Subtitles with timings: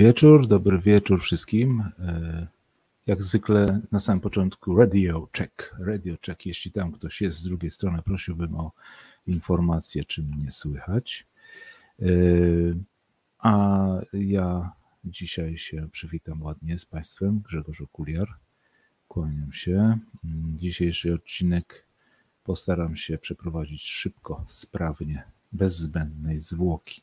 [0.00, 1.84] wieczór, dobry wieczór wszystkim.
[1.98, 2.46] E,
[3.06, 5.74] jak zwykle na samym początku radio check.
[5.78, 8.72] Radio check, jeśli tam ktoś jest z drugiej strony, prosiłbym o
[9.26, 11.26] informację, czy mnie słychać.
[12.02, 12.04] E,
[13.38, 14.72] a ja
[15.04, 18.28] dzisiaj się przywitam ładnie z Państwem, Grzegorz Okuliar.
[19.08, 19.98] Kłaniam się.
[20.56, 21.84] Dzisiejszy odcinek
[22.44, 27.02] postaram się przeprowadzić szybko, sprawnie, bez zbędnej zwłoki.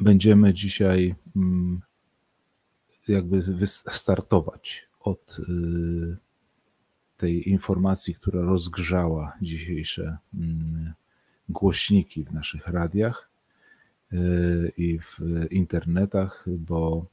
[0.00, 1.80] Będziemy dzisiaj mm,
[3.08, 6.16] jakby startować od y,
[7.16, 10.92] tej informacji, która rozgrzała dzisiejsze mm,
[11.48, 13.30] głośniki w naszych radiach
[14.12, 15.18] y, i w
[15.50, 17.06] internetach, bo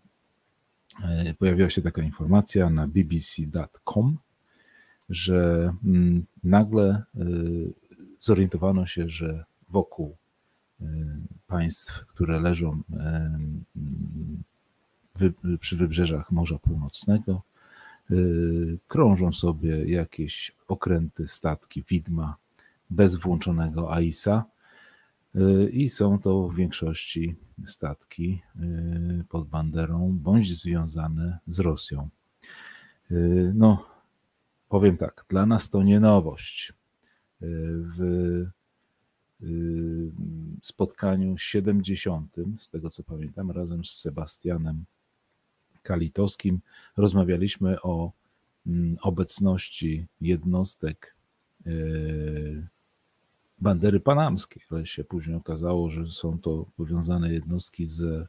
[1.29, 4.17] y, pojawiła się taka informacja na bbc.com,
[5.09, 7.03] że mm, nagle
[8.19, 10.17] zorientowano się, że wokół
[11.47, 12.83] państw, które leżą
[15.59, 17.41] przy wybrzeżach Morza Północnego,
[18.11, 22.35] y, krążą sobie jakieś okręty, statki, widma
[22.89, 24.45] bez włączonego AIS-a
[25.35, 27.35] y, i są to w większości
[27.67, 32.09] statki y, pod banderą bądź związane z Rosją.
[33.53, 33.85] No,
[34.69, 36.73] powiem tak, dla nas to nie nowość.
[37.41, 38.47] W
[40.61, 44.85] spotkaniu 70, z tego co pamiętam, razem z Sebastianem
[45.83, 46.59] Kalitowskim.
[46.97, 48.11] Rozmawialiśmy o
[48.67, 51.15] mm, obecności jednostek
[51.65, 51.71] e,
[53.59, 58.27] bandery panamskiej, ale się później okazało, że są to powiązane jednostki z, e,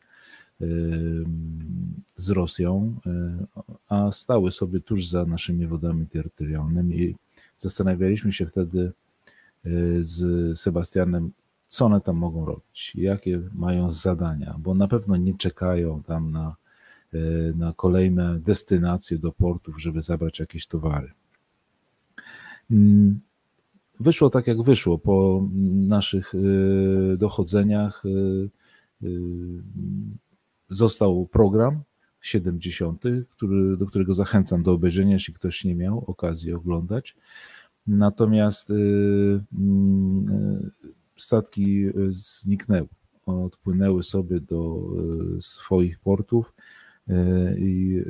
[2.17, 3.01] z Rosją,
[3.89, 7.15] a stały sobie tuż za naszymi wodami terytorialnymi.
[7.57, 8.93] Zastanawialiśmy się wtedy
[10.01, 11.33] z Sebastianem,
[11.69, 16.57] co one tam mogą robić, jakie mają zadania, bo na pewno nie czekają tam na
[17.15, 17.19] E,
[17.57, 21.13] na kolejne destynacje do portów, żeby zabrać jakieś towary.
[22.71, 23.21] Mm,
[24.01, 24.99] wyszło tak, jak wyszło.
[24.99, 25.49] Po
[25.89, 28.03] naszych e, dochodzeniach
[30.69, 31.83] został program
[32.21, 37.17] 70, który, do którego zachęcam do obejrzenia, jeśli ktoś nie miał okazji oglądać.
[37.89, 40.71] Natomiast mm,
[41.17, 42.89] statki zniknęły,
[43.27, 44.81] odpłynęły sobie do
[45.41, 46.55] swoich portów
[47.59, 48.03] I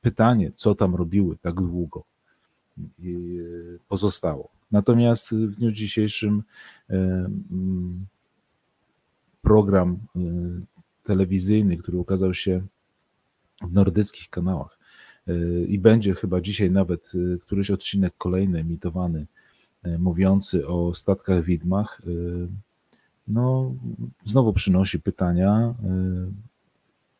[0.00, 2.04] pytanie, co tam robiły tak długo,
[3.88, 4.48] pozostało.
[4.70, 6.42] Natomiast w dniu dzisiejszym
[6.88, 8.06] mm,
[9.42, 9.98] program
[11.04, 12.66] telewizyjny, który ukazał się
[13.62, 14.79] w nordyckich kanałach
[15.68, 19.26] i będzie chyba dzisiaj nawet któryś odcinek kolejny emitowany,
[19.98, 22.02] mówiący o statkach widmach,
[23.28, 23.74] no,
[24.24, 25.74] znowu przynosi pytania,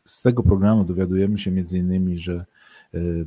[0.05, 2.45] z tego programu dowiadujemy się między innymi, że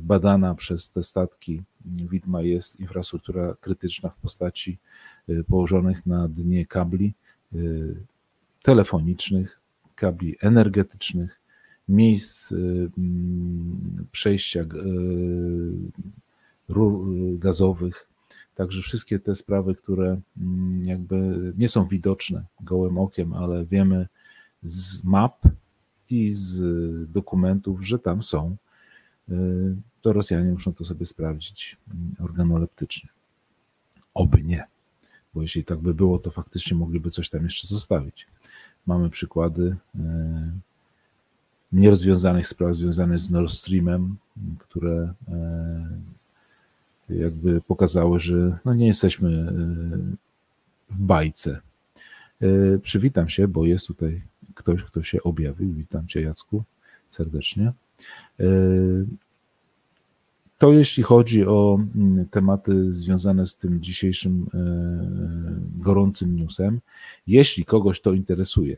[0.00, 4.78] badana przez te statki widma jest infrastruktura krytyczna w postaci
[5.48, 7.14] położonych na dnie kabli
[8.62, 9.60] telefonicznych,
[9.94, 11.40] kabli energetycznych,
[11.88, 12.54] miejsc
[14.12, 14.64] przejścia
[16.68, 17.06] rur
[17.38, 18.08] gazowych.
[18.54, 20.20] Także wszystkie te sprawy, które
[20.82, 24.08] jakby nie są widoczne gołym okiem, ale wiemy
[24.62, 25.46] z map,
[26.10, 26.62] i z
[27.10, 28.56] dokumentów, że tam są,
[29.28, 29.32] y,
[30.02, 33.10] to Rosjanie muszą to sobie sprawdzić mm, organoleptycznie.
[34.14, 34.64] Oby nie,
[35.34, 38.26] bo jeśli tak by było, to faktycznie mogliby coś tam jeszcze zostawić.
[38.86, 39.98] Mamy przykłady y,
[41.74, 44.16] nierozwiązanych spraw związanych z Nord Streamem,
[44.58, 45.12] które
[47.10, 49.52] y, jakby pokazały, że no nie jesteśmy
[50.90, 51.60] w bajce.
[52.82, 54.22] Przywitam się, bo jest tutaj
[54.54, 55.72] ktoś, kto się objawił.
[55.72, 56.62] Witam Cię, Jacku,
[57.10, 57.72] serdecznie.
[58.40, 58.44] E,
[60.58, 66.80] to jeśli chodzi o mm, tematy związane z tym dzisiejszym e, gorącym newsem.
[67.26, 68.76] Jeśli kogoś to interesuje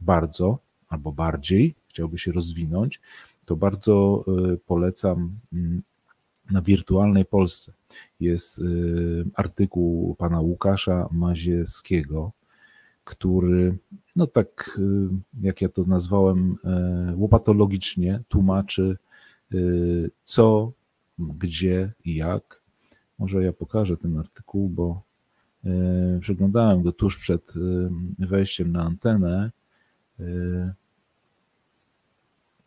[0.00, 0.58] bardzo
[0.88, 3.00] albo bardziej, chciałby się rozwinąć,
[3.44, 5.82] to bardzo e, polecam mm,
[6.50, 7.72] na wirtualnej Polsce.
[8.20, 8.60] Jest
[9.34, 12.32] artykuł pana Łukasza Maziewskiego,
[13.04, 13.78] który,
[14.16, 15.08] no tak y,
[15.40, 16.54] jak ja to nazwałem,
[17.16, 18.96] łopatologicznie tłumaczy,
[19.54, 20.72] y, co,
[21.18, 22.62] gdzie i jak.
[23.18, 25.02] Może ja pokażę ten artykuł, bo
[26.20, 29.50] przeglądałem go tuż przed y, wejściem na antenę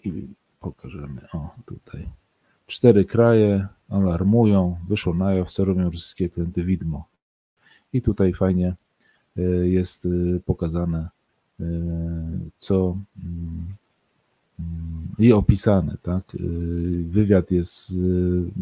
[0.05, 0.27] i
[0.59, 1.21] pokażemy.
[1.33, 2.09] O, tutaj.
[2.67, 7.05] Cztery kraje alarmują, wyszło na jaw, co robią rosyjskie kręty widmo.
[7.93, 8.75] I tutaj fajnie
[9.37, 11.09] Y, jest y, pokazane,
[12.59, 12.97] co
[15.19, 16.37] i opisane, tak?
[17.09, 17.95] Wywiad jest z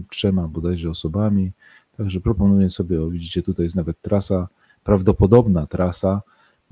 [0.10, 1.52] trzema bodajże osobami,
[1.98, 4.48] także proponuję sobie, widzicie, tutaj jest nawet trasa,
[4.84, 6.22] prawdopodobna trasa,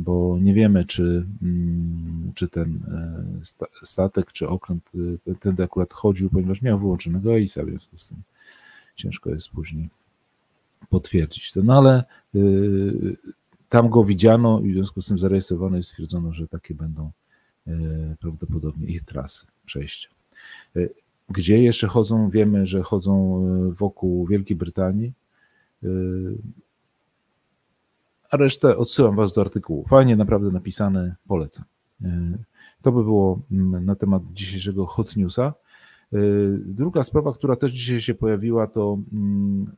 [0.03, 4.91] bo nie wiemy, czy, mm, czy ten e, statek, czy okręt
[5.39, 8.17] ten akurat chodził, ponieważ miał wyłączonego EIS-a, w związku z tym
[8.95, 9.89] ciężko jest później
[10.89, 11.63] potwierdzić to.
[11.63, 12.03] No ale
[12.35, 13.17] y,
[13.69, 17.11] tam go widziano i w związku z tym zarejestrowano i stwierdzono, że takie będą
[17.67, 17.71] e,
[18.19, 20.09] prawdopodobnie ich trasy przejścia.
[20.75, 20.79] E,
[21.29, 22.29] gdzie jeszcze chodzą?
[22.29, 23.45] Wiemy, że chodzą
[23.77, 25.13] wokół Wielkiej Brytanii
[28.31, 29.85] a resztę odsyłam Was do artykułu.
[29.87, 31.65] Fajnie, naprawdę napisane, polecam.
[32.03, 32.37] E,
[32.81, 35.53] to by było mm, na temat dzisiejszego hot newsa.
[36.13, 36.17] E,
[36.65, 39.71] druga sprawa, która też dzisiaj się pojawiła, to mm,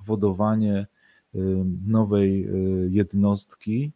[0.00, 0.86] wodowanie
[1.34, 1.38] e,
[1.86, 2.48] nowej
[2.90, 3.90] jednostki,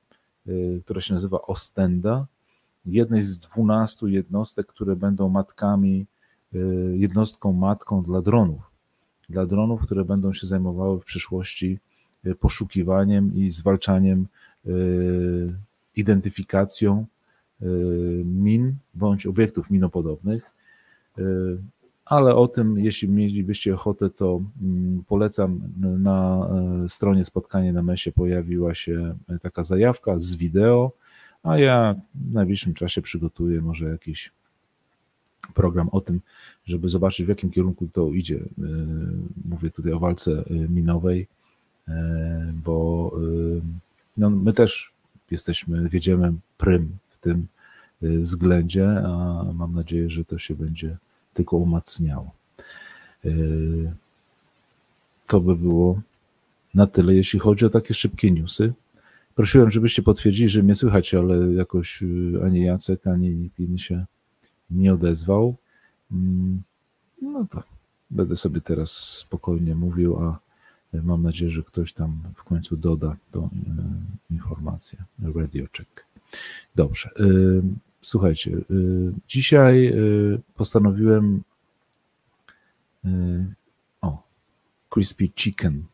[0.84, 2.26] która się nazywa Ostenda.
[2.86, 6.06] Jednej z dwunastu jednostek, które będą matkami,
[6.94, 8.70] jednostką matką dla dronów.
[9.28, 11.78] Dla dronów, które będą się zajmowały w przyszłości
[12.40, 14.26] poszukiwaniem i zwalczaniem,
[14.66, 14.70] e,
[15.96, 17.06] identyfikacją
[17.62, 17.66] e,
[18.24, 20.50] min bądź obiektów minopodobnych.
[22.04, 25.60] Ale o tym, jeśli mielibyście ochotę, to mm, polecam.
[25.80, 26.48] Na
[26.88, 30.92] stronie spotkanie na mesie pojawiła się taka zajawka z wideo,
[31.42, 34.32] a ja w najbliższym czasie przygotuję może jakiś
[35.54, 36.20] program o tym,
[36.64, 38.40] żeby zobaczyć, w jakim kierunku to idzie.
[39.44, 41.26] Mówię tutaj o walce minowej
[42.64, 43.60] bo y,
[44.16, 44.92] no, my też
[45.30, 47.46] jesteśmy, wiedziemy prym w tym
[48.02, 50.96] y, względzie, a mam nadzieję, że to się będzie
[51.34, 52.30] tylko umacniało.
[53.24, 53.30] E,
[55.26, 56.00] to by było
[56.74, 58.72] na tyle, jeśli chodzi o takie szybkie newsy.
[59.34, 62.04] Prosiłem, żebyście potwierdzili, że mnie słychać, ale jakoś
[62.44, 64.04] ani Jacek, ani nikt inny się
[64.70, 65.54] nie odezwał.
[66.12, 66.62] Mm,
[67.22, 67.62] no to
[68.10, 70.38] będę sobie teraz spokojnie mówił, a
[71.02, 73.50] Mam nadzieję, że ktoś tam w końcu doda tą e,
[74.30, 75.04] informację.
[75.34, 76.04] Radio check.
[76.74, 77.10] Dobrze.
[77.20, 77.24] E,
[78.02, 78.64] słuchajcie, e,
[79.28, 79.94] dzisiaj
[80.56, 81.42] postanowiłem.
[84.00, 84.22] O,
[84.90, 85.84] Crispy Chicken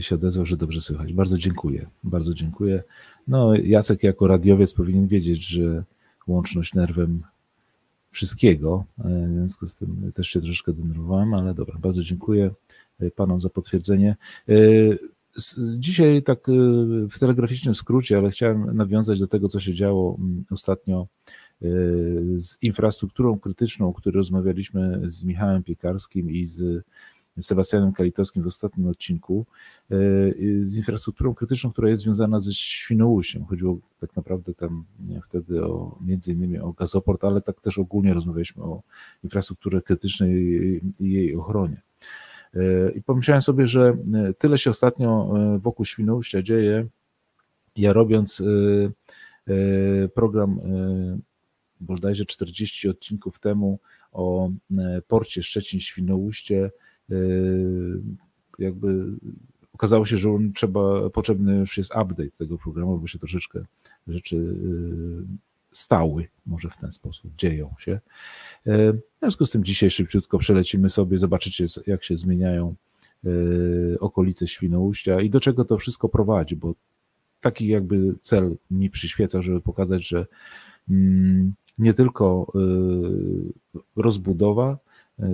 [0.00, 1.12] się odezwał, że dobrze słychać.
[1.12, 1.86] Bardzo dziękuję.
[2.04, 2.82] Bardzo dziękuję.
[3.28, 5.84] No, Jacek jako radiowiec powinien wiedzieć, że
[6.26, 7.22] łączność nerwem
[8.14, 8.84] wszystkiego.
[8.98, 12.50] W związku z tym też się troszkę denerwowałem, ale dobra, bardzo dziękuję.
[13.02, 14.16] Y, panom za potwierdzenie.
[14.48, 14.98] Y,
[15.78, 16.46] dzisiaj tak
[17.10, 21.06] w telegraficznym skrócie, ale chciałem nawiązać do tego, co się działo mm, ostatnio
[22.36, 26.84] z infrastrukturą krytyczną, o której rozmawialiśmy z Michałem Piekarskim i z
[27.42, 29.46] Sebastianem Kalitowskim w ostatnim odcinku,
[30.64, 33.44] z infrastrukturą krytyczną, która jest związana ze Świnoujściem.
[33.44, 34.84] Chodziło tak naprawdę tam
[35.22, 38.82] wtedy o między innymi o gazoport, ale tak też ogólnie rozmawialiśmy o
[39.24, 40.32] infrastrukturze krytycznej
[41.00, 41.82] i jej ochronie.
[42.94, 46.86] I pomyślałem sobie, że e, tyle się ostatnio e, wokół Świnoujścia dzieje.
[47.76, 50.60] Ja robiąc e, program
[51.80, 53.78] bodajże 40 odcinków temu
[54.12, 54.50] o
[55.08, 56.70] porcie Szczecin-Świnoujście,
[58.58, 59.04] jakby
[59.72, 63.64] okazało się, że trzeba, potrzebny już jest update tego programu, bo się troszeczkę
[64.06, 64.56] rzeczy
[65.72, 68.00] stały, może w ten sposób dzieją się.
[68.66, 72.74] E, w związku z tym dzisiaj szybciutko przelecimy sobie, zobaczycie jak się zmieniają
[74.00, 76.74] okolice Świnoujścia i do czego to wszystko prowadzi, bo
[77.40, 80.26] taki jakby cel mi przyświeca, żeby pokazać, że
[80.90, 82.52] mm, nie tylko
[83.96, 84.78] rozbudowa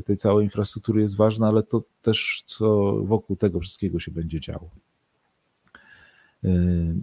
[0.05, 4.71] tej całej infrastruktury jest ważna, ale to też co wokół tego wszystkiego się będzie działo.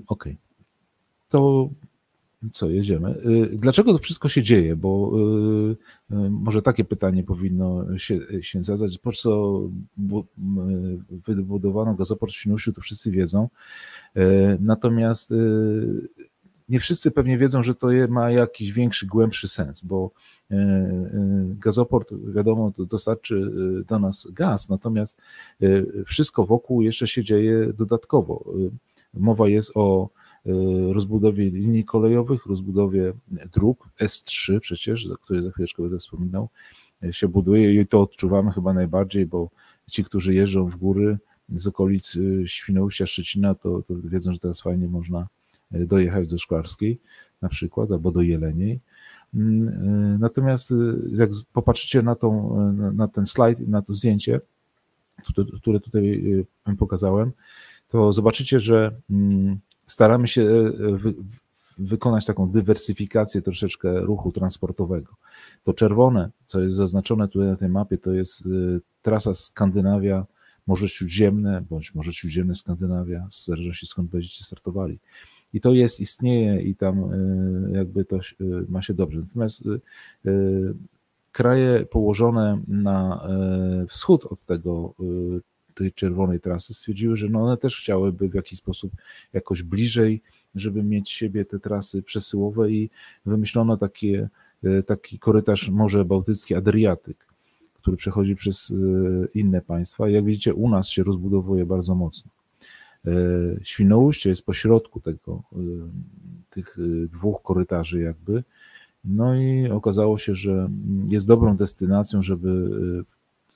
[0.08, 0.26] Ok.
[1.30, 1.70] To
[2.54, 3.10] co, jedziemy.
[3.10, 4.76] Y, dlaczego to wszystko się dzieje?
[4.76, 5.12] Bo
[6.30, 8.98] może takie pytanie powinno się, się zadać.
[8.98, 9.62] Po co
[11.28, 13.50] wybudowano gazoport w Świnoujściu, to wszyscy wiedzą.
[14.60, 15.34] Natomiast
[16.70, 20.12] nie wszyscy pewnie wiedzą, że to ma jakiś większy, głębszy sens, bo
[21.60, 23.51] gazoport, wiadomo, dostarczy
[23.88, 25.22] do nas gaz, natomiast
[26.06, 28.54] wszystko wokół jeszcze się dzieje dodatkowo.
[29.13, 30.10] Mowa jest o
[30.92, 33.13] rozbudowie linii kolejowych, rozbudowie
[33.54, 36.50] dróg S3 przecież, za które za chwileczkę będę wspominał,
[37.12, 39.50] się buduje i to odczuwamy chyba najbardziej, bo
[39.92, 41.18] ci, którzy jeżdżą w góry
[41.56, 45.27] z okolic Świnoujścia, Szczecina, to, to wiedzą, że teraz fajnie można
[45.72, 47.00] dojechać do Szklarskiej
[47.42, 48.80] na przykład, albo do Jeleniej.
[49.34, 50.74] Mm, natomiast
[51.14, 52.56] jak popatrzycie na, tą,
[52.94, 54.42] na ten slajd, na to zdjęcie,
[55.62, 56.46] które tutaj
[56.80, 57.32] pokazałem,
[57.88, 60.72] to zobaczycie, że mm, staramy się e,
[61.78, 65.16] wykonać taką dywersyfikację troszeczkę ruchu transportowego.
[65.64, 70.26] To czerwone, co jest zaznaczone tutaj na tej mapie, to jest y, trasa Skandynawia,
[70.68, 75.00] Morze Śródziemne, bądź Morze Śródziemne Skandynawia, w zależności skąd będziecie startowali.
[75.58, 78.20] I to jest, istnieje i tam y, jakby to
[78.70, 79.20] ma się dobrze.
[79.20, 79.64] Natomiast
[81.32, 83.28] kraje położone na
[83.90, 84.94] wschód od tego
[85.76, 88.92] tej czerwonej trasy stwierdziły, że no one też chciałyby w jakiś sposób
[89.34, 90.22] jakoś bliżej
[90.60, 92.90] żeby mieć siebie te trasy przesyłowe i
[93.26, 94.30] wymyślono takie,
[94.64, 97.26] e, taki korytarz Morze Bałtyckie Adriatyk,
[97.74, 98.74] który przechodzi przez e,
[99.34, 100.10] inne państwa.
[100.10, 102.32] Jak widzicie, u nas się rozbudowuje bardzo mocno.
[103.06, 103.12] E,
[103.63, 105.44] Świnoujście jest pośrodku tego,
[106.50, 106.77] tych
[107.12, 108.44] dwóch korytarzy jakby,
[109.06, 110.70] no i okazało się, że
[111.08, 112.70] jest dobrą destynacją, żeby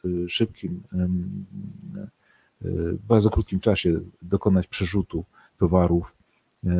[0.03, 0.83] w szybkim,
[3.07, 5.25] bardzo krótkim czasie dokonać przerzutu
[5.57, 6.13] towarów
[6.65, 6.71] E,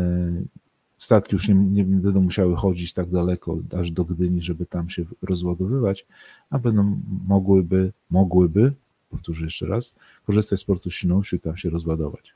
[0.97, 5.05] statki już nie, nie będą musiały chodzić tak daleko, aż do Gdyni, żeby tam się
[5.21, 6.05] rozładowywać,
[6.49, 8.73] a będą mogłyby, mogłyby,
[9.09, 12.33] powtórzę jeszcze raz, korzystać z portu Świnoujściu i tam się rozładować.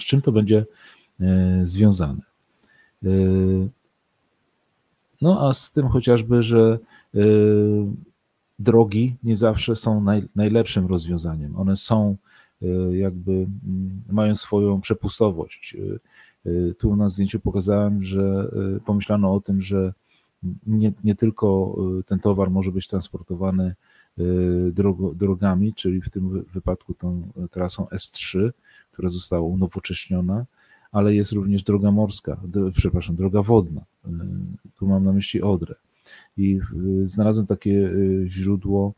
[0.00, 0.66] Z czym to będzie
[1.20, 2.22] e, związane?
[3.04, 3.08] E,
[5.22, 6.78] no a z tym chociażby, że
[8.58, 11.56] drogi nie zawsze są naj, najlepszym rozwiązaniem.
[11.56, 12.16] One są
[12.92, 13.46] jakby,
[14.10, 15.76] mają swoją przepustowość.
[16.78, 18.50] Tu na zdjęciu pokazałem, że
[18.84, 19.92] pomyślano o tym, że
[20.66, 21.76] nie, nie tylko
[22.06, 23.74] ten towar może być transportowany
[25.14, 28.50] drogami, czyli w tym wypadku tą trasą S3,
[29.00, 30.46] która została unowocześniona,
[30.92, 32.40] ale jest również droga morska,
[32.76, 33.84] przepraszam, droga wodna.
[34.78, 35.74] Tu mam na myśli Odrę.
[36.36, 36.60] I
[37.04, 37.90] znalazłem takie
[38.26, 38.92] źródło,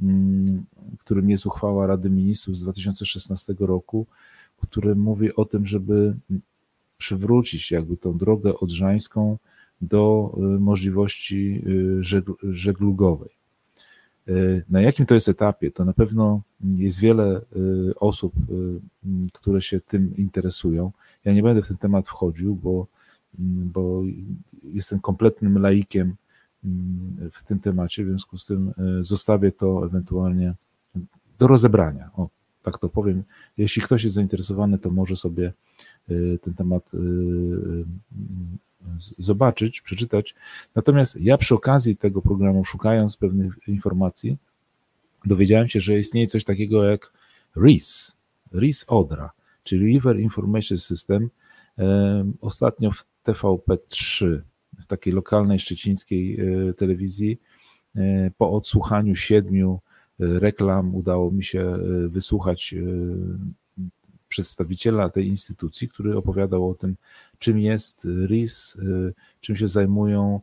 [0.00, 0.64] mm,
[0.98, 4.06] którym jest uchwała Rady Ministrów z 2016 roku,
[4.62, 6.16] które mówi o tym, żeby
[6.98, 9.38] przywrócić jakby tą drogę odrzańską
[9.80, 11.64] do możliwości
[12.42, 13.30] żeglugowej.
[14.28, 15.70] Y, na jakim to jest etapie?
[15.70, 17.40] To na pewno jest wiele
[17.96, 18.34] osób,
[19.32, 20.92] które się tym interesują.
[21.24, 22.86] Ja nie będę w ten temat wchodził, bo,
[23.38, 24.02] bo
[24.64, 26.14] jestem kompletnym laikiem
[27.32, 30.54] w tym temacie, w związku z tym zostawię to ewentualnie
[31.38, 32.10] do rozebrania.
[32.16, 32.28] O,
[32.62, 33.22] tak to powiem.
[33.56, 35.52] Jeśli ktoś jest zainteresowany, to może sobie
[36.42, 36.90] ten temat
[39.18, 40.34] zobaczyć, przeczytać.
[40.74, 44.36] Natomiast ja przy okazji tego programu, szukając pewnych informacji,
[45.24, 47.12] dowiedziałem się, że istnieje coś takiego jak
[47.56, 48.16] RIS,
[48.54, 49.30] RIS Odra,
[49.62, 51.30] czyli River Information System.
[52.40, 54.38] Ostatnio w TVP3,
[54.78, 56.38] w takiej lokalnej szczecińskiej
[56.76, 57.40] telewizji,
[58.38, 59.80] po odsłuchaniu siedmiu
[60.18, 62.84] reklam udało mi się e, wysłuchać e,
[64.28, 66.96] przedstawiciela tej instytucji, który opowiadał o tym,
[67.38, 70.40] czym jest RIS, e, czym się zajmują,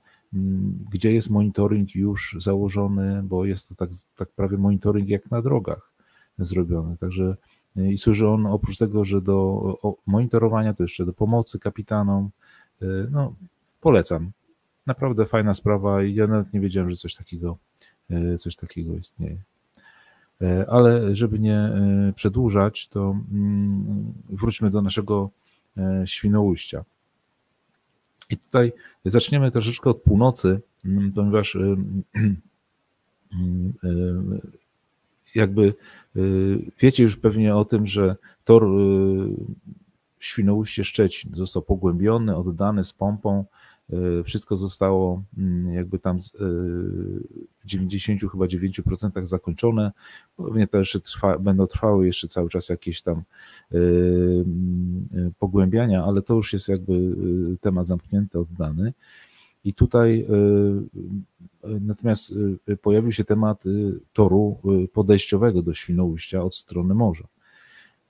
[0.91, 5.91] gdzie jest monitoring już założony, bo jest to tak, tak prawie monitoring jak na drogach
[6.39, 6.97] zrobiony.
[6.97, 7.35] Także
[7.75, 12.29] i służy on oprócz tego, że do monitorowania, to jeszcze do pomocy kapitanom.
[13.11, 13.35] No,
[13.81, 14.31] polecam.
[14.87, 17.57] Naprawdę fajna sprawa i ja nawet nie wiedziałem, że coś takiego,
[18.39, 19.37] coś takiego istnieje.
[20.67, 21.69] Ale żeby nie
[22.15, 25.29] przedłużać, to mm, wróćmy do naszego
[26.05, 26.83] Świnoujścia.
[28.29, 28.73] I tutaj
[29.05, 32.03] zaczniemy troszeczkę od północy, mm, ponieważ mm,
[35.35, 35.73] jakby
[36.79, 38.67] wiecie już pewnie o tym, że tor
[40.19, 43.45] Świnoujście-Szczecin został pogłębiony, oddany z pompą E,
[44.23, 46.19] wszystko zostało mm, jakby tam e,
[47.59, 49.91] w 90 chyba 9% zakończone.
[50.37, 56.21] Pewnie to jeszcze trwa, będą trwały jeszcze cały czas jakieś tam e, mm, pogłębiania, ale
[56.21, 57.15] to już jest jakby
[57.61, 58.93] temat zamknięty, oddany.
[59.63, 60.27] I tutaj
[61.81, 62.33] natomiast
[62.81, 63.63] pojawił się temat
[64.13, 64.57] toru
[64.93, 67.27] podejściowego do Świnoujścia od strony morza.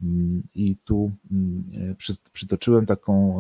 [0.04, 1.12] Mm, I tu
[2.34, 3.40] przytoczyłem taką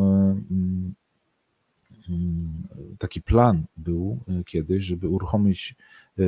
[2.97, 5.75] taki plan był e, kiedyś, żeby uruchomić
[6.19, 6.23] e,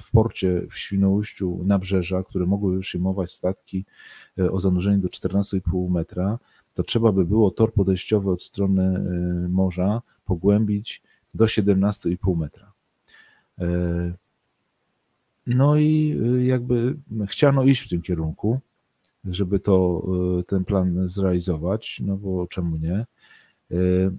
[0.00, 3.84] w porcie w Świnoujściu nabrzeża, które mogłyby przyjmować statki
[4.50, 6.38] o zanurzeniu do 14,5 metra,
[6.74, 9.00] to trzeba by było tor podejściowy od strony
[9.48, 11.02] morza pogłębić
[11.34, 12.72] do 17,5 metra.
[15.46, 16.96] No i jakby
[17.26, 18.60] chciano iść w tym kierunku,
[19.24, 20.06] żeby to,
[20.46, 23.06] ten plan zrealizować, no bo czemu nie?
[23.72, 24.10] Y,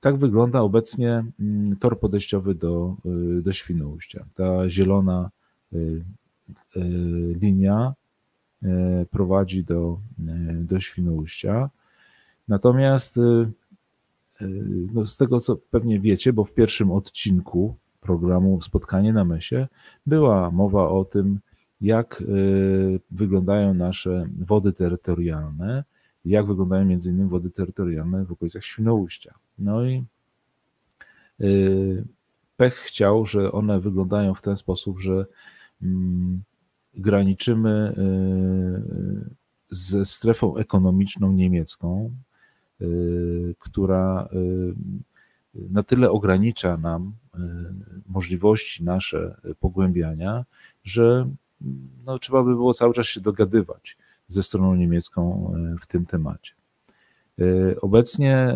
[0.00, 2.96] tak wygląda obecnie mm, tor podejściowy do,
[3.38, 4.24] y, do Świnoujścia.
[4.34, 5.30] Ta zielona
[5.72, 6.02] y,
[7.40, 7.94] linia
[9.10, 9.98] prowadzi do,
[10.54, 11.70] do Świnoujścia.
[12.48, 13.16] Natomiast
[14.94, 19.68] no z tego co pewnie wiecie, bo w pierwszym odcinku programu Spotkanie na Mesie
[20.06, 21.40] była mowa o tym,
[21.80, 22.22] jak
[23.10, 25.84] wyglądają nasze wody terytorialne,
[26.24, 29.34] jak wyglądają między innymi wody terytorialne w okolicach Świnoujścia.
[29.58, 30.04] No i
[32.56, 35.26] pech chciał, że one wyglądają w ten sposób, że
[35.82, 36.42] mm,
[36.94, 37.94] graniczymy
[39.72, 42.14] ze strefą ekonomiczną niemiecką,
[42.80, 44.74] y, która y,
[45.54, 47.38] na tyle ogranicza nam y,
[48.06, 50.44] możliwości nasze pogłębiania,
[50.84, 51.30] że
[52.04, 53.96] no, trzeba by było cały czas się dogadywać
[54.32, 56.52] ze stroną niemiecką w tym temacie.
[57.82, 58.54] Obecnie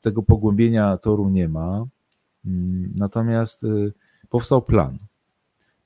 [0.00, 1.86] tego pogłębienia toru nie ma,
[2.94, 3.66] natomiast
[4.28, 4.98] powstał plan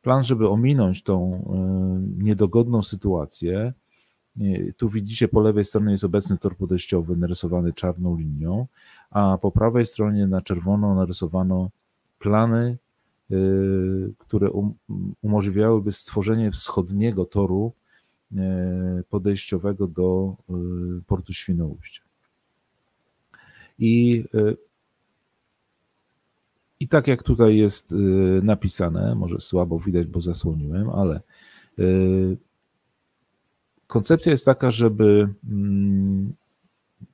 [0.05, 3.73] plan, żeby ominąć tą e, niedogodną sytuację.
[4.41, 8.67] E, tu widzicie, po lewej stronie jest obecny tor podejściowy narysowany czarną linią,
[9.11, 11.71] a po prawej stronie na czerwono narysowano
[12.19, 12.77] plany,
[13.31, 13.37] e,
[14.19, 14.75] które um,
[15.23, 17.73] umożliwiałyby stworzenie wschodniego toru
[19.09, 20.37] podejściowego do
[21.07, 22.03] portu Świnoujścia.
[23.79, 24.25] I
[26.81, 27.95] i tak jak tutaj jest
[28.43, 31.21] napisane, może słabo widać, bo zasłoniłem, ale
[33.87, 36.35] koncepcja jest taka, żeby mm,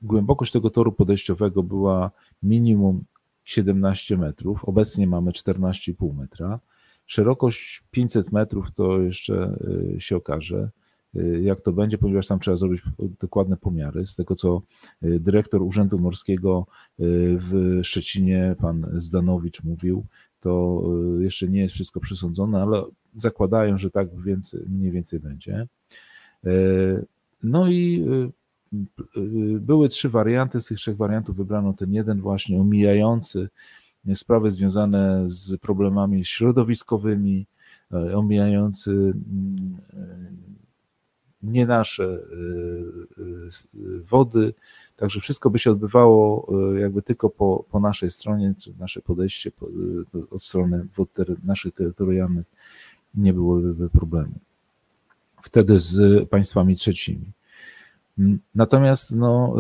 [0.03, 2.11] głębokość tego toru podejściowego była
[2.43, 3.05] minimum
[3.45, 4.65] 17 metrów.
[4.65, 6.61] Obecnie mamy 14,5 metra.
[7.07, 9.59] Szerokość 500 metrów to jeszcze
[9.99, 10.71] się okaże.
[11.17, 12.83] Y, jak to będzie, ponieważ tam trzeba zrobić
[13.21, 14.07] dokładne pomiary.
[14.07, 14.63] Z tego, co
[15.03, 16.67] y, dyrektor Urzędu Morskiego
[17.01, 17.03] y,
[17.41, 20.05] w Szczecinie, pan Zdanowicz mówił,
[20.41, 20.83] to
[21.19, 22.85] jeszcze nie jest wszystko przesądzone, ale
[23.17, 25.67] zakładają, że tak więcej, mniej więcej będzie.
[27.43, 28.07] No i
[29.61, 30.61] były trzy warianty.
[30.61, 33.49] Z tych trzech wariantów wybrano ten jeden właśnie omijający
[34.15, 37.47] sprawy związane z problemami środowiskowymi,
[38.15, 39.77] omijający mm,
[41.43, 43.23] nie nasze y,
[43.75, 44.55] y, wody,
[44.97, 49.53] także wszystko by się odbywało y, jakby tylko po, po naszej stronie, czy nasze podejście
[50.31, 51.11] od strony wód
[51.45, 52.47] naszych terytorialnych
[53.15, 54.33] nie byłoby problemu.
[55.43, 57.27] Wtedy z państwami trzecimi.
[58.19, 59.55] Mm, natomiast no,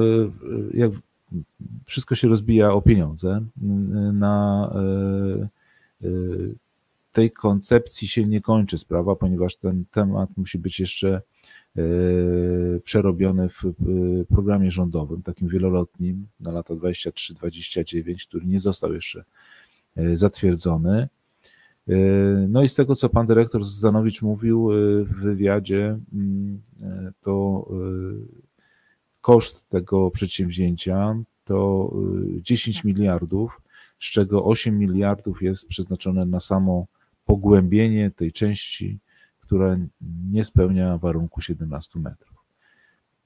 [0.74, 0.92] jak
[1.84, 3.44] wszystko się rozbija o pieniądze,
[4.12, 4.70] na
[7.12, 11.22] tej koncepcji się nie kończy sprawa, ponieważ ten temat musi być jeszcze
[11.78, 13.62] E, przerobiony w
[14.28, 19.24] programie rządowym, takim wieloletnim na lata 23-29, który nie został jeszcze
[19.96, 21.08] e, zatwierdzony.
[21.88, 21.96] E,
[22.48, 24.68] no i z tego, co pan dyrektor Zdanowicz mówił
[25.04, 26.60] w wywiadzie, mm,
[27.20, 27.66] to
[29.20, 31.90] koszt tego przedsięwzięcia to
[32.36, 33.60] 10 miliardów,
[34.00, 36.86] z czego 8 miliardów jest przeznaczone na samo
[37.30, 39.00] pogłębienie tej części
[39.50, 39.76] która
[40.30, 42.44] nie spełnia warunku 17 metrów.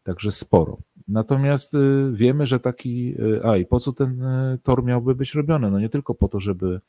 [0.02, 0.78] Także sporo.
[1.08, 3.14] Natomiast y, wiemy, że taki.
[3.20, 5.70] Y, a i po co ten y, tor miałby być robiony?
[5.70, 6.80] No nie tylko po to, żeby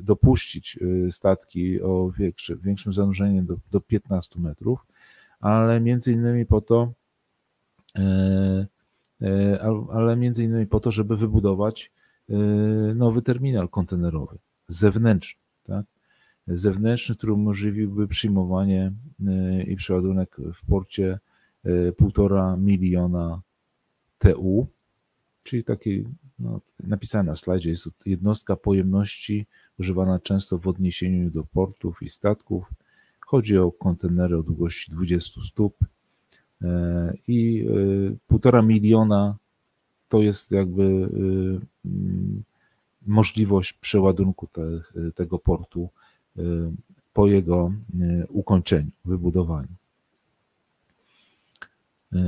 [0.00, 0.78] dopuścić
[1.10, 4.86] statki o większy, większym zanurzeniu do, do 15 metrów,
[5.40, 6.92] ale między innymi po to,
[9.92, 11.92] ale między innymi po to, żeby wybudować
[12.94, 15.86] nowy terminal kontenerowy, zewnętrzny, tak?
[16.48, 18.92] Zewnętrzny, który umożliwiłby przyjmowanie
[19.26, 21.18] e, i przeładunek w porcie
[21.64, 23.40] e, półtora miliona
[24.18, 24.66] TU,
[25.42, 26.04] czyli taki
[26.38, 29.46] no, napisane na slajdzie, jest to jednostka pojemności
[29.78, 32.72] używana często w odniesieniu do portów i statków.
[33.20, 35.76] Chodzi o kontenery o długości 20 stóp
[36.62, 37.66] e, i
[38.26, 39.36] półtora miliona
[40.08, 41.08] to jest jakby
[43.06, 44.62] możliwość przeładunku te,
[45.14, 45.88] tego portu
[47.18, 49.68] po jego y, ukończeniu, wybudowaniu.
[52.12, 52.18] Y,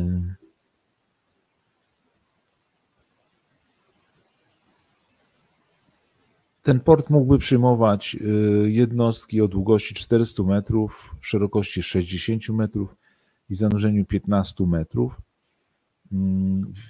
[6.63, 8.17] ten port mógłby przyjmować
[8.65, 12.97] jednostki o długości 400 metrów, szerokości 60 metrów
[13.51, 15.21] i zanurzeniu 15 metrów,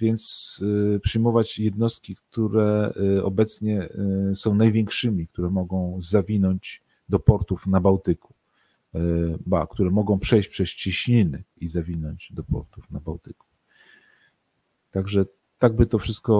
[0.01, 0.61] więc
[1.03, 3.89] przyjmować jednostki, które obecnie
[4.33, 6.80] są największymi, które mogą zawinąć
[7.11, 8.33] do portów na Bałtyku,
[8.95, 8.99] e,
[9.45, 13.47] ba, które mogą przejść przez ciśniny i zawinąć do portów na Bałtyku.
[14.91, 15.25] Także
[15.59, 16.33] tak by to wszystko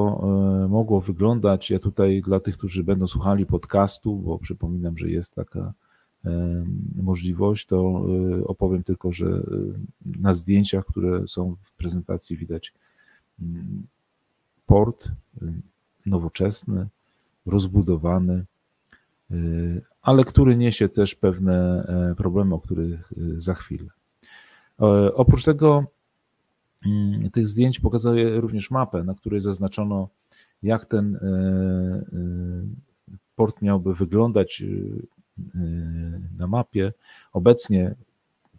[0.64, 1.70] e, mogło wyglądać.
[1.70, 5.74] Ja tutaj dla tych, którzy będą słuchali podcastu, bo przypominam, że jest taka
[6.26, 8.06] e, możliwość, to
[8.46, 9.44] opowiem tylko, że
[10.06, 12.74] na zdjęciach, które są w prezentacji widać
[14.66, 15.08] port
[16.06, 16.88] nowoczesny,
[17.46, 18.46] rozbudowany,
[20.02, 23.90] ale który niesie też pewne problemy, o których za chwilę.
[25.14, 25.86] Oprócz tego
[26.86, 30.10] mm, tych zdjęć pokazuję również mapę, na której zaznaczono,
[30.64, 31.20] jak ten
[33.36, 34.64] port miałby wyglądać
[36.38, 36.94] na mapie.
[37.34, 37.96] Obecnie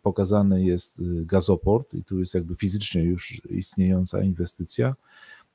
[0.02, 4.94] pokazany jest y, gazoport i tu jest jakby fizycznie już istniejąca inwestycja.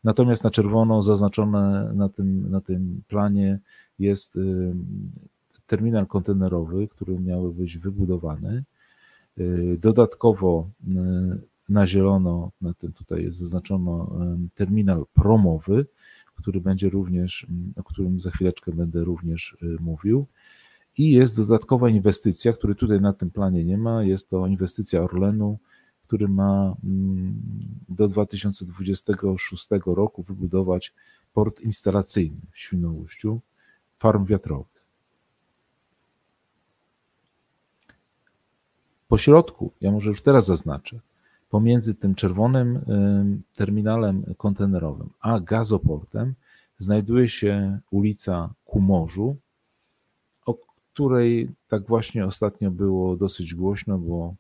[0.04, 3.60] Natomiast na czerwono zaznaczone na tym, na tym planie
[4.00, 4.74] jest y,
[5.68, 8.64] terminal kontenerowy, który miał być wybudowany.
[9.40, 10.70] Y, dodatkowo
[11.70, 14.12] na zielono, na tym tutaj jest zaznaczono
[14.56, 15.86] terminal promowy,
[16.36, 20.26] który będzie również, o którym za chwileczkę będę również mówił.
[20.98, 24.04] I jest dodatkowa inwestycja, której tutaj na tym planie nie ma.
[24.04, 25.58] Jest to inwestycja Orlenu,
[26.08, 27.34] który ma mm,
[27.89, 30.93] do 2026 roku wybudować
[31.34, 33.39] port instalacyjny w Świnoujściu,
[33.98, 34.84] farm wiatrowych.
[39.08, 41.00] Po środku, ja może już teraz zaznaczę,
[41.50, 42.82] pomiędzy tym czerwonym
[43.56, 46.34] terminalem kontenerowym a gazoportem
[46.78, 49.38] znajduje się ulica ku morzu,
[50.98, 54.36] której tak właśnie ostatnio było dosyć głośno, bo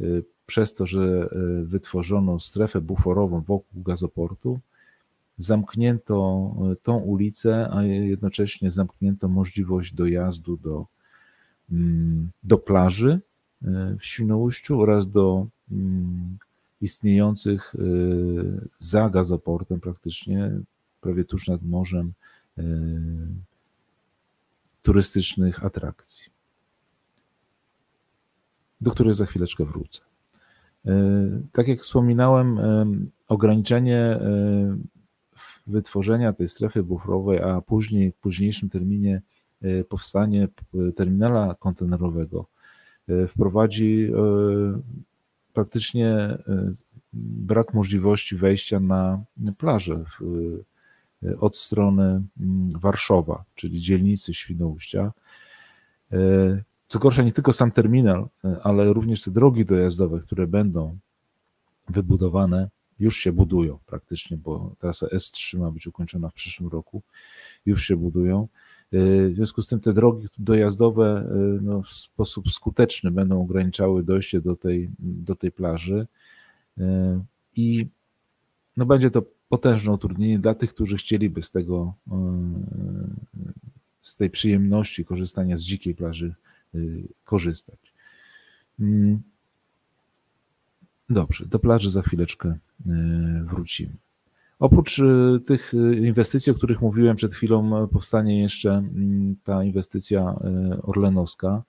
[0.00, 1.28] y, przez to, że
[1.60, 4.60] y, wytworzono strefę buforową wokół gazoportu,
[5.38, 10.86] zamknięto y, tą ulicę, a jednocześnie zamknięto możliwość dojazdu do,
[11.72, 13.20] mm, do plaży
[13.98, 16.38] w Świnoujściu oraz do mm,
[16.80, 17.74] istniejących
[18.78, 20.50] za gazoportem praktycznie,
[21.00, 22.12] prawie tuż nad morzem,
[24.82, 26.32] turystycznych atrakcji,
[28.80, 30.11] do których za chwileczkę wrócę.
[30.86, 30.92] E,
[31.52, 32.86] tak jak wspominałem, e,
[33.28, 34.76] ograniczenie e,
[35.66, 39.22] wytworzenia tej strefy bufrowej, a później w późniejszym terminie
[39.88, 40.48] powstanie
[40.96, 42.46] terminala kontenerowego
[43.28, 44.10] wprowadzi
[45.52, 46.38] praktycznie
[47.12, 49.24] brak możliwości wejścia na
[49.58, 50.04] plażę
[51.40, 55.12] od strony mm, Warszawa, czyli dzielnicy Świnoujścia.
[56.92, 60.98] E, co gorsza, nie tylko sam terminal, e, ale również te drogi dojazdowe, które będą
[61.88, 67.02] wybudowane, już się budują praktycznie, bo trasa S3 ma być ukończona w przyszłym roku,
[67.66, 68.48] już się budują.
[68.92, 71.28] E, w związku z tym te drogi dojazdowe
[71.62, 76.06] no, w sposób skuteczny będą ograniczały dojście do tej, do tej plaży
[77.56, 77.86] i
[78.76, 82.14] no, będzie to potężne utrudnienie dla tych, którzy chcieliby z tego, e,
[84.02, 86.51] z tej przyjemności korzystania z dzikiej plaży e,
[87.24, 87.94] korzystać.
[88.80, 89.22] Mm.
[91.10, 92.58] Dobrze, do plaży za chwileczkę e,
[93.44, 93.96] wrócimy.
[94.58, 95.00] Oprócz
[95.46, 100.34] tych inwestycji, o których mówiłem przed chwilą, powstanie jeszcze mm, ta inwestycja
[100.82, 101.62] orlenowska,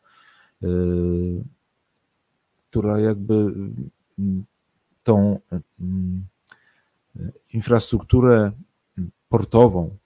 [2.69, 3.53] która jakby
[5.03, 5.39] tą
[7.53, 8.51] infrastrukturę
[9.29, 9.97] portową,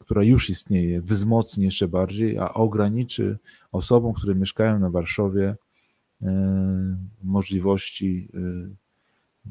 [0.00, 3.38] która już istnieje, wzmocni jeszcze bardziej, a ograniczy
[3.72, 5.56] osobom, które mieszkają na Warszawie,
[6.22, 9.48] e, możliwości, e,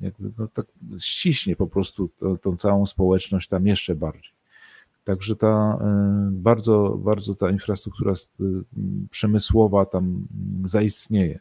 [0.00, 0.66] jakby no tak
[0.98, 4.32] ściśnie po prostu to, tą całą społeczność tam jeszcze bardziej.
[5.04, 8.12] Także ta e, bardzo, bardzo ta infrastruktura
[9.10, 10.26] przemysłowa tam
[10.64, 11.40] zaistnieje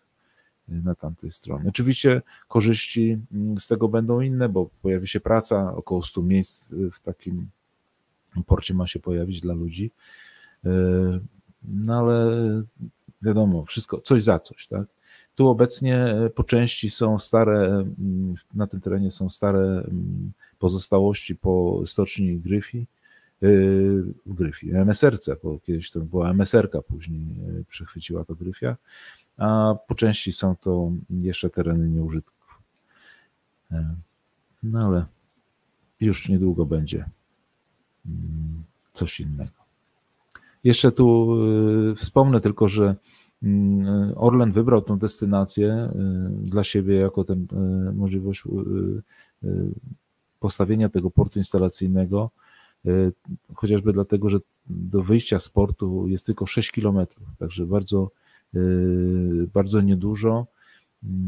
[0.68, 1.70] na tamtej stronie.
[1.70, 7.00] Oczywiście korzyści mm, z tego będą inne, bo pojawi się praca, około 100 miejsc w
[7.00, 7.50] takim
[8.46, 9.92] porcie ma się pojawić dla ludzi.
[10.66, 10.70] E,
[11.64, 12.38] no ale
[13.22, 14.88] wiadomo, wszystko, coś za coś, tak?
[15.36, 17.86] Tu obecnie po części są stare,
[18.54, 19.88] na tym terenie są stare
[20.60, 22.88] pozostałości po stoczni Gryfi,
[23.44, 23.48] e,
[24.26, 28.78] Gryfi, MSRC, bo kiedyś to była MSRka, później e, przechwyciła to Gryfia
[29.38, 32.62] a po części są to jeszcze tereny nieużytków.
[33.72, 33.96] E,
[34.64, 35.06] no ale
[36.00, 37.10] już niedługo będzie
[38.94, 39.64] coś innego.
[40.64, 41.38] Jeszcze tu
[41.92, 42.96] e, wspomnę tylko, że
[43.44, 45.92] mm, Orlen wybrał tę destynację e,
[46.42, 47.36] dla siebie jako tę
[47.94, 48.44] możliwość
[50.40, 52.30] postawienia tego portu instalacyjnego,
[53.56, 58.12] chociażby dlatego, że do wyjścia z portu jest tylko 6 kilometrów, także bardzo
[59.54, 60.48] bardzo niedużo,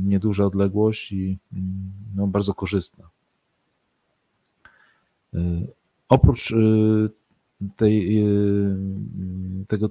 [0.03, 1.38] nieduża odległość i
[2.15, 3.09] no, bardzo korzystna.
[6.09, 7.09] Oprócz yy,
[7.75, 8.25] tej,
[9.67, 9.89] tego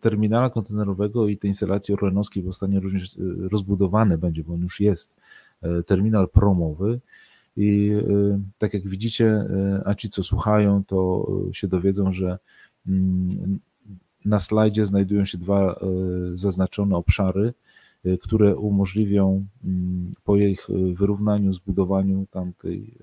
[0.00, 3.16] terminala kontenerowego i tej instalacji orlenowskiej powstanie również
[3.50, 5.14] rozbudowany będzie, bo on już jest,
[5.86, 7.00] terminal promowy,
[7.56, 7.92] I
[8.58, 9.44] tak jak widzicie,
[9.84, 12.38] a ci co słuchają, to się dowiedzą, że
[12.86, 13.58] mm,
[14.24, 15.80] na slajdzie znajdują się dwa
[16.34, 17.54] zaznaczone obszary,
[18.22, 22.94] które umożliwią mm, po ich wyrównaniu, zbudowaniu tamtej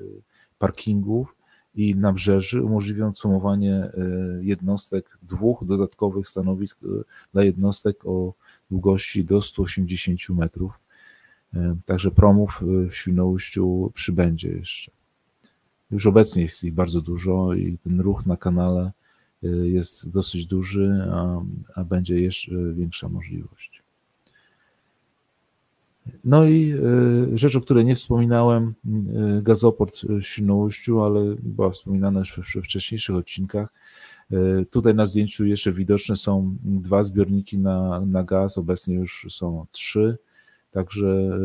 [0.59, 1.36] parkingów
[1.77, 3.91] i nabrzeży umożliwią sumowanie e,
[4.41, 6.87] jednostek, dwóch dodatkowych stanowisk e,
[7.33, 8.33] dla jednostek o
[8.71, 10.79] długości do 180 metrów.
[11.53, 14.91] E, także promów w Świnoujściu przybędzie jeszcze.
[15.91, 18.91] Już obecnie jest ich bardzo dużo i ten ruch na kanale
[19.63, 21.41] jest dosyć duży, a,
[21.75, 23.76] a będzie jeszcze większa możliwość.
[26.23, 26.73] No i
[27.33, 32.61] e, rzecz, o której nie wspominałem, e, gazoport w Świnoujściu, ale była wspominana już we
[32.61, 33.73] wcześniejszych odcinkach.
[34.31, 39.65] E, tutaj na zdjęciu jeszcze widoczne są dwa zbiorniki na, na gaz, obecnie już są
[39.71, 40.17] trzy,
[40.71, 41.39] także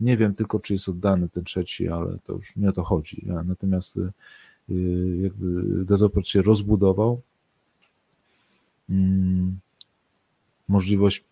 [0.00, 3.26] nie wiem tylko, czy jest oddany ten trzeci, ale to już nie o to chodzi.
[3.44, 3.98] Natomiast
[5.22, 7.20] jakby gazoport się rozbudował.
[8.90, 9.58] Mm,
[10.68, 11.24] możliwość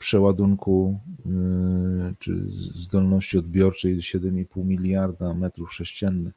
[0.00, 6.34] przeładunku y, czy zdolności odbiorczej 7,5 miliarda metrów sześciennych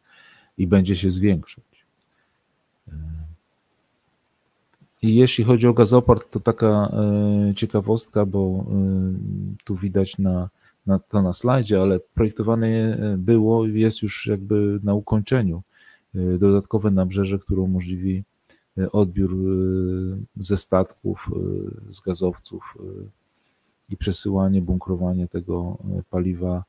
[0.58, 1.86] i będzie się zwiększać.
[2.88, 2.92] Y,
[5.02, 6.92] I jeśli chodzi o gazoport, to taka
[7.52, 8.66] y, ciekawostka, bo
[9.64, 10.50] tu widać na,
[10.86, 15.62] na to na slajdzie, ale projektowane było jest już jakby na ukończeniu
[16.40, 18.24] dodatkowe nabrzeże, które umożliwi
[18.92, 19.36] odbiór
[20.38, 21.30] ze statków,
[21.90, 22.78] z gazowców
[23.90, 26.64] i przesyłanie, bunkrowanie tego e, paliwa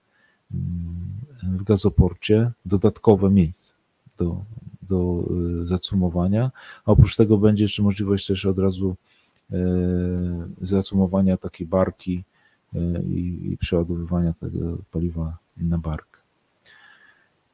[0.54, 3.74] mm, w gazoporcie, dodatkowe miejsce
[4.18, 4.44] do,
[4.82, 5.24] do
[5.62, 6.50] e, zacumowania.
[6.84, 8.96] A oprócz tego będzie jeszcze możliwość też od razu
[9.52, 9.56] e,
[10.62, 12.24] zacumowania takiej barki
[13.04, 16.20] i, i przeładowywania tego paliwa na barkę.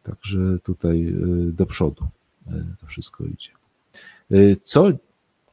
[0.03, 1.15] Także tutaj
[1.53, 2.07] do przodu
[2.81, 3.51] to wszystko idzie.
[4.63, 4.93] Co,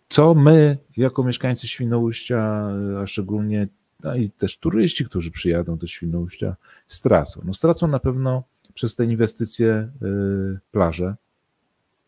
[0.09, 2.69] co my, jako mieszkańcy Świnoujścia,
[3.01, 3.67] a szczególnie
[4.03, 6.55] no i też turyści, którzy przyjadą do Świnoujścia,
[6.87, 7.41] stracą.
[7.45, 11.15] No stracą na pewno przez te inwestycje y, plażę,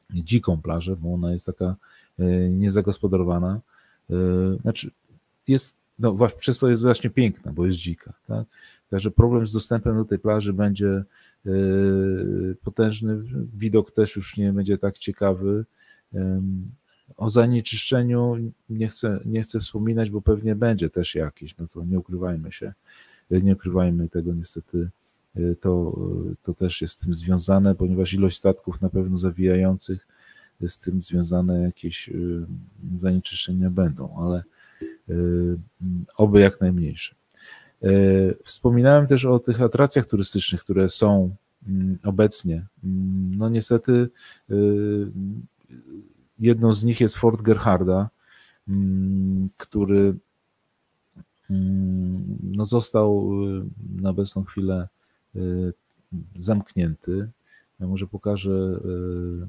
[0.09, 1.75] dziką plażę, bo ona jest taka
[2.19, 3.59] y, niezagospodarowana.
[4.09, 4.13] Y,
[4.61, 4.91] znaczy
[5.47, 8.13] jest, no właśnie przez to jest właśnie piękna, bo jest dzika.
[8.27, 8.45] Tak?
[8.89, 11.03] Także problem z dostępem do tej plaży będzie
[12.63, 13.23] potężny,
[13.57, 15.65] widok też już nie będzie tak ciekawy.
[17.17, 18.35] O zanieczyszczeniu
[18.69, 22.73] nie chcę, nie chcę wspominać, bo pewnie będzie też jakieś, no to nie ukrywajmy się,
[23.31, 24.89] nie ukrywajmy tego niestety,
[25.61, 25.99] to,
[26.43, 30.07] to też jest z tym związane, ponieważ ilość statków na pewno zawijających
[30.67, 32.45] z tym związane jakieś y,
[32.97, 34.43] zanieczyszczenia będą, ale
[35.09, 35.57] y,
[36.17, 37.15] oby jak najmniejsze.
[37.83, 41.35] Y, wspominałem też o tych atracjach turystycznych, które są
[41.67, 42.65] mm, obecnie.
[42.83, 44.09] Mm, no niestety
[46.39, 48.09] Jedną z nich jest Fort Gerharda,
[48.67, 50.15] mm, który
[51.49, 53.65] mm, no, został y,
[54.01, 54.87] na obecną chwilę
[55.35, 55.73] y,
[56.39, 57.29] zamknięty.
[57.79, 58.79] Ja może pokażę.
[58.85, 59.47] Y,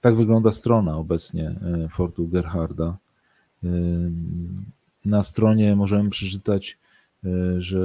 [0.00, 1.54] tak wygląda strona obecnie
[1.90, 2.96] Fortu Gerharda.
[5.04, 6.78] Na stronie możemy przeczytać
[7.58, 7.78] że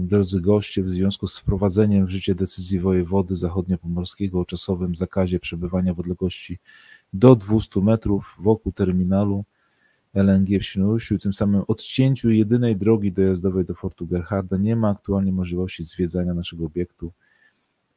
[0.00, 5.40] e, drodzy goście, w związku z wprowadzeniem w życie decyzji wojewody zachodniopomorskiego o czasowym zakazie
[5.40, 6.58] przebywania w odległości
[7.12, 9.44] do 200 metrów wokół terminalu
[10.14, 15.32] LNG w Świnoujściu, tym samym odcięciu jedynej drogi dojazdowej do Fortu Gerharda, nie ma aktualnie
[15.32, 17.12] możliwości zwiedzania naszego obiektu.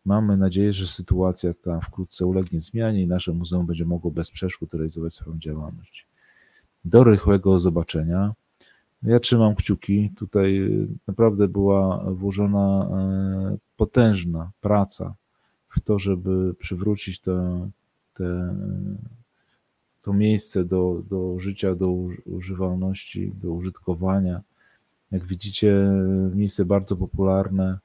[0.06, 4.74] Mamy nadzieję, że sytuacja ta wkrótce ulegnie zmianie i nasze muzeum będzie mogło bez przeszkód
[4.74, 6.08] realizować swoją działalność.
[6.86, 8.34] Do rychłego zobaczenia.
[9.04, 10.12] Ja trzymam kciuki.
[10.16, 15.14] Tutaj y, naprawdę była włożona e, potężna praca
[15.70, 17.70] w to, żeby przywrócić te,
[18.14, 18.56] te,
[20.02, 21.92] to miejsce do, do życia, do
[22.26, 24.42] używalności, do użytkowania.
[25.12, 25.90] Jak widzicie,
[26.36, 27.80] miejsce bardzo popularne.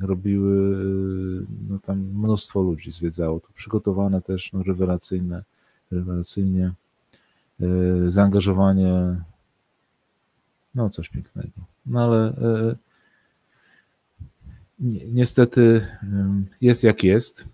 [0.00, 0.76] Robiły,
[1.68, 3.40] no tam mnóstwo ludzi zwiedzało.
[3.40, 5.44] To przygotowane też no, rewelacyjne,
[5.90, 6.72] rewelacyjnie.
[8.08, 9.16] Zaangażowanie
[10.74, 11.64] no, coś pięknego.
[11.86, 12.76] No ale e,
[14.78, 15.86] ni niestety
[16.60, 17.44] jest jak jest.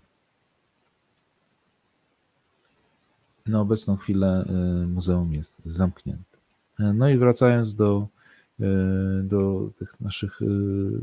[3.45, 4.53] Na obecną chwilę e,
[4.87, 6.37] muzeum jest zamknięte.
[6.79, 8.07] E, no i wracając do,
[9.23, 10.39] do tych naszych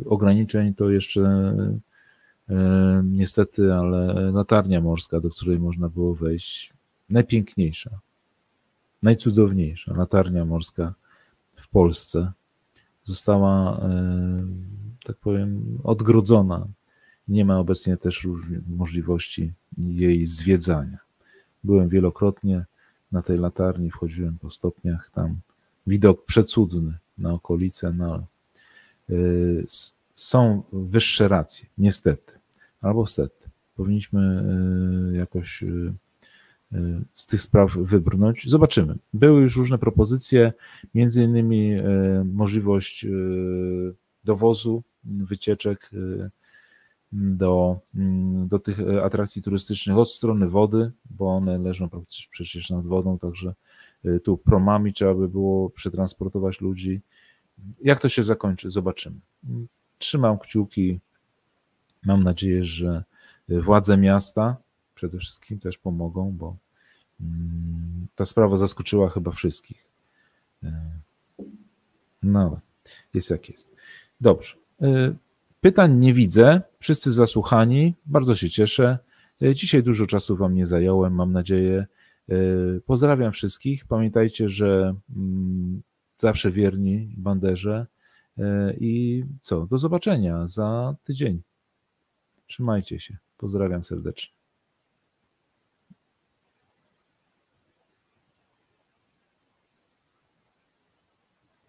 [0.06, 1.54] ograniczeń, to jeszcze
[3.04, 6.72] niestety, ale latarnia morska, do której można było wejść,
[7.10, 7.90] najpiękniejsza,
[9.02, 10.94] najcudowniejsza latarnia morska
[11.72, 12.32] Polsce
[13.04, 14.46] została e,
[15.04, 16.66] tak powiem, odgrodzona.
[17.28, 18.28] Nie ma obecnie też
[18.68, 20.98] możliwości jej zwiedzania.
[21.64, 22.64] Byłem wielokrotnie
[23.12, 25.40] na tej latarni, wchodziłem po stopniach, tam
[25.86, 28.26] widok przecudny na okolice, no,
[29.10, 29.64] y,
[30.14, 32.32] są wyższe racje, niestety,
[32.80, 33.48] albo stety.
[33.76, 34.44] Powinniśmy
[35.12, 35.64] y, jakoś
[37.14, 38.50] z tych spraw wybrnąć.
[38.50, 38.98] Zobaczymy.
[39.14, 40.52] Były już różne propozycje,
[40.94, 41.76] między innymi
[42.24, 43.06] możliwość
[44.24, 45.90] dowozu wycieczek
[47.12, 47.78] do,
[48.46, 51.88] do tych atrakcji turystycznych od strony wody, bo one leżą
[52.30, 53.54] przecież nad wodą, także
[54.24, 57.00] tu promami trzeba by było przetransportować ludzi.
[57.82, 58.70] Jak to się zakończy?
[58.70, 59.16] Zobaczymy.
[59.98, 61.00] Trzymam kciuki.
[62.04, 63.04] Mam nadzieję, że
[63.48, 64.56] władze miasta
[64.94, 66.58] przede wszystkim też pomogą, bo mm,
[68.14, 69.84] ta sprawa zaskoczyła chyba wszystkich.
[72.22, 72.60] No,
[73.14, 73.76] jest jak jest.
[74.20, 74.54] Dobrze.
[75.60, 76.62] Pytań nie widzę.
[76.78, 77.94] Wszyscy zasłuchani.
[78.06, 78.98] Bardzo się cieszę.
[79.54, 81.86] Dzisiaj dużo czasu Wam nie zająłem, mam nadzieję.
[82.86, 83.84] Pozdrawiam wszystkich.
[83.84, 85.82] Pamiętajcie, że mm,
[86.18, 87.86] zawsze wierni banderze.
[88.80, 89.66] I co?
[89.66, 91.42] Do zobaczenia za tydzień.
[92.46, 93.16] Trzymajcie się.
[93.36, 94.41] Pozdrawiam serdecznie.